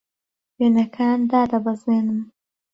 [0.57, 2.21] وێنەکان دادەبەزێنم.